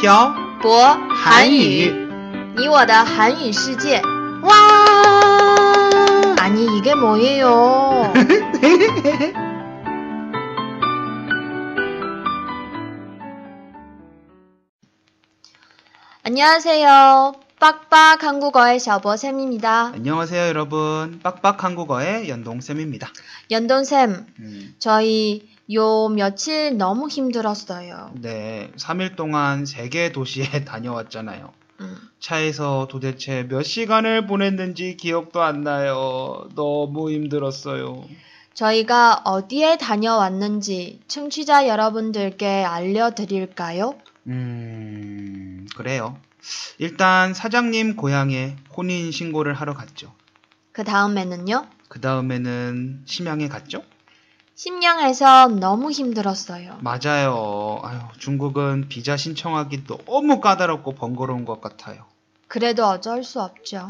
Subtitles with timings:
[0.00, 1.90] 漂博韩语，
[2.56, 4.00] 你我的韩语世界。
[4.42, 4.54] 와!
[6.38, 8.12] 아니 이게 뭐예요?
[16.22, 17.34] 안녕하세요.
[17.60, 19.92] 빡빡 한국어의 샤버쌤입니다.
[19.94, 21.20] 안녕하세요, 여러분.
[21.22, 23.08] 빡빡 한국어의 연동쌤입니다.
[23.50, 28.11] 연돈쌤, 음, 저희 요 며칠 너무 힘들었어요.
[28.15, 31.53] 네, 3일 동안 세개 도시에 다녀왔잖아요.
[31.81, 36.49] 음, 차에서 도대체 몇 시간을 보냈는지 기억도 안 나요.
[36.55, 38.03] 너무 힘들었어요.
[38.53, 43.95] 저희가 어디에 다녀왔는지 청취자 여러분들께 알려드릴까요?
[44.27, 46.19] 음, 그래요.
[46.77, 50.13] 일단 사장님 고향에 혼인 신고를 하러 갔죠.
[50.71, 51.67] 그 다음에는요?
[51.87, 53.83] 그 다음에는 심양에 갔죠?
[54.59, 56.79] 심양에서 너무 힘들었어요.
[56.81, 57.79] 맞아요.
[57.81, 62.03] 아유, 중국은 비자 신청하기 너무 까다롭고 번거로운 것 같아요.
[62.49, 63.89] 그래도 어쩔 수 없죠.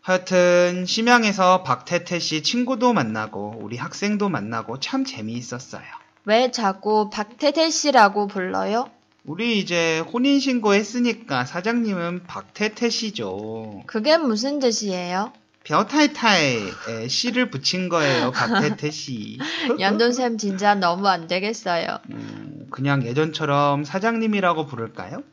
[0.00, 5.84] 하여튼 심양에서 박태태 씨 친구도 만나고 우리 학생도 만나고 참 재미있었어요.
[6.24, 8.88] 왜 자꾸 박태태 씨라고 불러요?
[9.26, 13.82] 우리 이제 혼인 신고 했으니까 사장님은 박태태 씨죠.
[13.84, 15.34] 그게 무슨 뜻이에요?
[15.66, 19.38] 벼타이타이에 씨를 붙인 거예요, 박태태 씨.
[19.80, 21.98] 연돈쌤 진짜 너무 안 되겠어요.
[22.10, 25.24] 음, 그냥 예전처럼 사장님이라고 부를까요?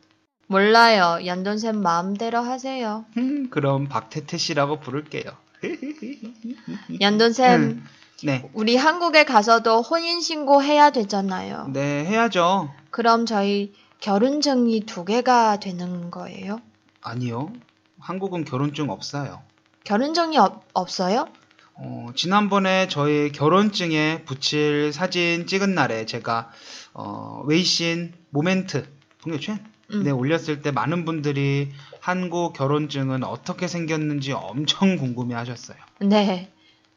[0.48, 1.24] 몰라요.
[1.24, 3.04] 연돈쌤 마음대로 하세요.
[3.16, 5.24] 음, 그럼 박태태 씨라고 부를게요.
[7.00, 7.84] 연돈쌤, 음.
[8.24, 11.68] 네, 우리 한국에 가서도 혼인신고 해야 되잖아요.
[11.72, 12.70] 네 해야죠.
[12.90, 16.58] 그럼 저희 결혼증이 두 개가 되는 거예요?
[17.02, 17.52] 아니요,
[18.00, 19.42] 한국은 결혼증 없어요.
[19.84, 21.28] 결혼증이 없, 없어요?
[21.74, 26.50] 어, 지난번에 저희 결혼증에 붙일 사진 찍은 날에 제가
[26.94, 28.88] 어, 웨이신 모멘트
[29.20, 29.58] 동료圈
[29.92, 30.02] 음.
[30.02, 35.76] 네 올렸을 때 많은 분들이 한국 결혼증은 어떻게 생겼는지 엄청 궁금해하셨어요.
[36.00, 36.50] 네.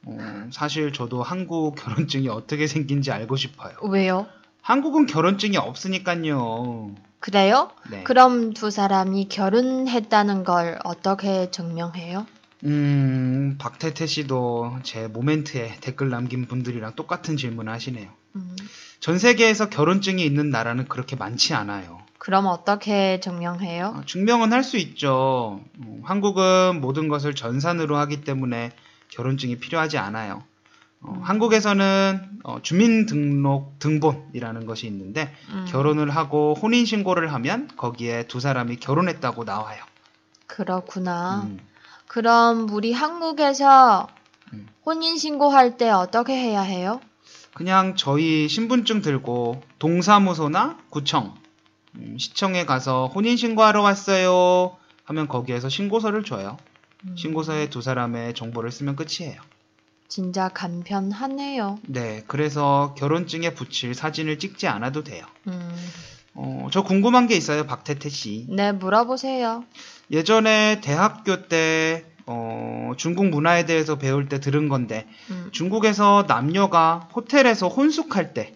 [0.06, 3.74] 어, 사실 저도 한국 결혼증이 어떻게 생긴지 알고 싶어요.
[3.82, 4.28] 왜요?
[4.62, 6.96] 한국은 결혼증이 없으니까요.
[7.20, 7.72] 그래요?
[7.90, 8.04] 네.
[8.04, 12.26] 그럼 두 사람이 결혼했다는 걸 어떻게 증명해요?
[12.64, 18.10] 음, 박태태 씨도 제 모멘트에 댓글 남긴 분들이랑 똑같은 질문을 하시네요.
[18.36, 18.56] 음,
[19.00, 22.00] 전 세계에서 결혼증이 있는 나라는 그렇게 많지 않아요.
[22.18, 23.94] 그럼 어떻게 증명해요?
[23.98, 25.62] 어, 증명은 할 수 있죠.
[25.80, 28.72] 어, 한국은 모든 것을 전산으로 하기 때문에
[29.10, 30.44] 결혼증이 필요하지 않아요.
[31.02, 31.22] 어, 음.
[31.22, 39.44] 한국에서는 어, 주민등록 등본이라는 것이 있는데 음, 결혼을 하고 혼인신고를 하면 거기에 두 사람이 결혼했다고
[39.44, 39.84] 나와요.
[40.48, 41.48] 그렇구나.
[42.08, 44.08] 음, 그럼 우리 한국에서
[44.54, 44.68] 음.
[44.86, 47.02] 혼인 신고할 때 어떻게 해야 해요?
[47.54, 51.36] 그냥 저희 신분증 들고 동사무소나 구청,
[51.96, 56.58] 음, 시청에 가서 혼인 신고하러 왔어요 하면 거기에서 신고서를 줘요.
[57.06, 59.42] 음, 신고서에 두 사람의 정보를 쓰면 끝이에요.
[60.08, 61.80] 진짜 간편하네요.
[61.88, 65.26] 네, 그래서 결혼증에 붙일 사진을 찍지 않아도 돼요.
[65.48, 65.76] 음,
[66.40, 68.46] 어, 저 궁금한 게 있어요, 박태태 씨.
[68.48, 69.64] 네, 물어보세요.
[70.12, 77.68] 예전에 대학교 때 어, 중국 문화에 대해서 배울 때 들은 건데 음, 중국에서 남녀가 호텔에서
[77.68, 78.54] 혼숙할 때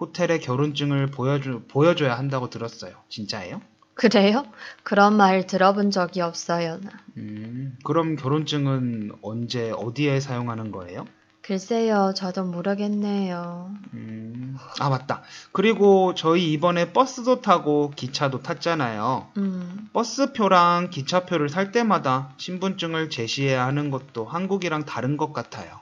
[0.00, 2.92] 호텔에 결혼증을 보여주, 보여줘야 한다고 들었어요.
[3.10, 3.60] 진짜예요?
[3.94, 4.46] 그래요?
[4.82, 6.78] 그런 말 들어본 적이 없어요.
[6.82, 6.90] 나.
[7.16, 11.04] 음, 그럼 결혼증은 언제 어디에 사용하는 거예요?
[11.42, 13.70] 글쎄요, 저도 모르겠네요.
[13.94, 15.22] 음, 아 맞다.
[15.52, 19.28] 그리고 저희 이번에 버스도 타고 기차도 탔잖아요.
[19.36, 25.80] 음, 버스표랑 기차표를 살 때마다 신분증을 제시해야 하는 것도 한국이랑 다른 것 같아요.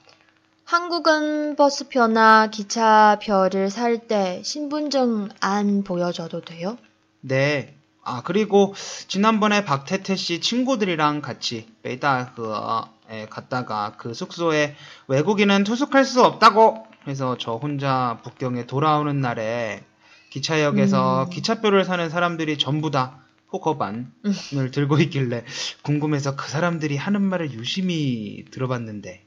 [0.65, 6.77] 한국은 버스표나 기차표를 살 때 신분증 안 보여줘도 돼요?
[7.21, 7.75] 네.
[8.03, 8.75] 아, 그리고
[9.09, 12.96] 지난번에 박태태 씨 친구들이랑 같이 베이다흐에
[13.31, 14.75] 갔다가 그 숙소에
[15.09, 19.85] 외국인은 투숙할 수 없다고 해서 저 혼자 북경에 돌아오는 날에
[20.31, 21.31] 기차역에서 음.
[21.31, 23.23] 기차표를 사는 사람들이 전부 다
[23.53, 24.71] 호거반을 음.
[24.73, 25.45] 들고 있길래
[25.83, 29.25] 궁금해서 그 사람들이 하는 말을 유심히 들어봤는데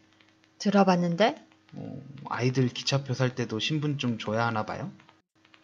[0.60, 1.36] 들어봤는데?
[1.74, 4.92] 어, 아이들 기차표 살 때도 신분증 줘야 하나 봐요?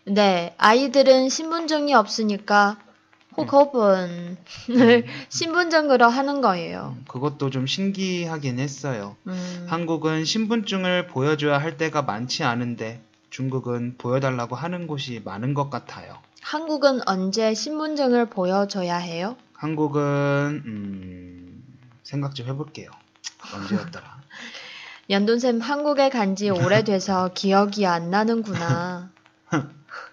[0.06, 2.78] 네, 아이들은 신분증이 없으니까
[3.38, 4.38] 호거본을
[5.30, 6.96] 신분증으로 하는 거예요.
[6.98, 9.16] 음, 그것도 좀 신기하긴 했어요.
[9.28, 16.18] 음, 한국은 신분증을 보여줘야 할 때가 많지 않은데 중국은 보여달라고 하는 곳이 많은 것 같아요.
[16.42, 19.36] 한국은 언제 신분증을 보여줘야 해요?
[19.54, 20.02] 한국은
[20.66, 21.64] 음,
[22.04, 22.90] 생각 좀 해볼게요.
[23.54, 24.16] 언제였더라?
[25.10, 29.10] 연돈쌤 한국에 간 지 오래돼서 기억이 안 나는구나.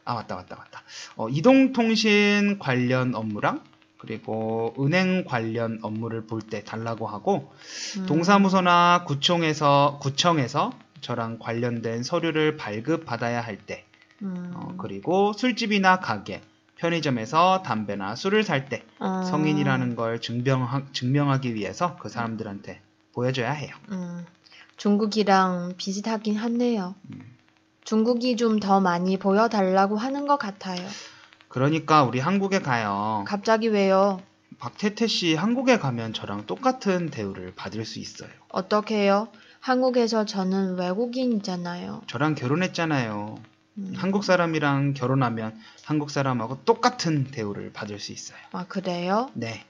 [0.04, 0.71] 아 맞다 맞다 맞다.
[1.16, 3.62] 어, 이동통신 관련 업무랑
[3.98, 7.52] 그리고 은행 관련 업무를 볼 때 달라고 하고
[7.98, 8.06] 음.
[8.06, 13.84] 동사무소나 구청에서 구청에서 저랑 관련된 서류를 발급받아야 할 때,
[14.22, 14.52] 음.
[14.54, 16.40] 어, 그리고 술집이나 가게,
[16.76, 19.22] 편의점에서 담배나 술을 살때 어.
[19.24, 22.80] 성인이라는 걸 증명하, 증명하기 위해서 그 사람들한테
[23.14, 23.74] 보여줘야 해요.
[23.90, 24.24] 음,
[24.76, 26.94] 중국이랑 비슷하긴 하네요.
[27.10, 27.31] 음.
[27.84, 30.86] 중국이 좀 더 많이 보여달라고 하는 것 같아요.
[31.48, 33.24] 그러니까 우리 한국에 가요.
[33.26, 34.20] 갑자기 왜요?
[34.58, 38.30] 박태태 씨 한국에 가면 저랑 똑같은 대우를 받을 수 있어요.
[38.50, 39.28] 어떻게요?
[39.60, 42.02] 한국에서 저는 외국인이잖아요.
[42.06, 43.38] 저랑 결혼했잖아요.
[43.78, 43.92] 음.
[43.96, 48.38] 한국 사람이랑 결혼하면 한국 사람하고 똑같은 대우를 받을 수 있어요.
[48.52, 49.30] 아, 그래요?
[49.34, 49.64] 네.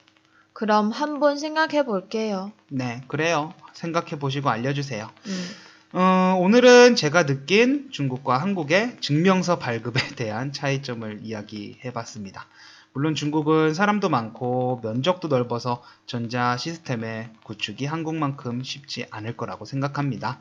[0.52, 2.52] 그럼 한번 생각해 볼게요.
[2.68, 3.54] 네, 그래요.
[3.72, 5.08] 생각해 보시고 알려주세요.
[5.26, 5.46] 음,
[5.94, 12.46] 어, 오늘은 제가 느낀 중국과 한국의 증명서 발급에 대한 차이점을 이야기해 봤습니다.
[12.94, 20.40] 물론 중국은 사람도 많고 면적도 넓어서 전자 시스템의 구축이 한국만큼 쉽지 않을 거라고 생각합니다.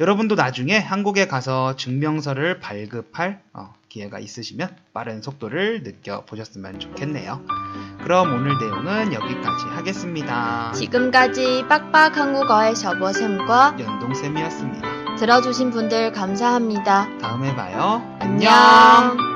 [0.00, 7.67] 여러분도 나중에 한국에 가서 증명서를 발급할 어, 기회가 있으시면 빠른 속도를 느껴보셨으면 좋겠네요.
[8.02, 10.72] 그럼 오늘 내용은 여기까지 하겠습니다.
[10.72, 15.16] 지금까지 빡빡 한국어의 셔보쌤과 연동쌤이었습니다.
[15.16, 17.08] 들어주신 분들 감사합니다.
[17.20, 18.02] 다음에 봐요.
[18.20, 19.27] 안녕.